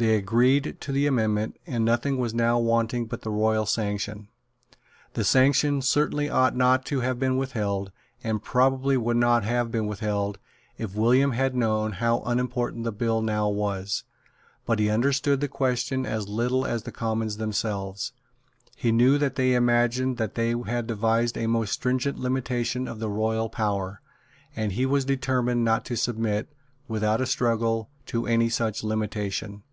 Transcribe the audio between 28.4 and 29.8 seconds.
such limitation.